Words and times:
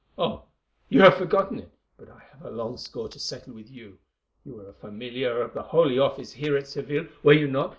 Oh! 0.17 0.45
you 0.89 0.99
have 1.01 1.13
forgotten 1.13 1.59
it, 1.59 1.69
but 1.95 2.09
I 2.09 2.17
have 2.31 2.43
a 2.43 2.49
long 2.49 2.75
score 2.75 3.07
to 3.07 3.19
settle 3.19 3.53
with 3.53 3.69
you. 3.69 3.99
You 4.45 4.55
were 4.55 4.67
a 4.69 4.73
familiar 4.73 5.39
of 5.43 5.53
the 5.53 5.61
Holy 5.61 5.99
Office 5.99 6.31
here 6.31 6.57
at 6.57 6.65
Seville—were 6.67 7.33
you 7.33 7.47
not? 7.47 7.69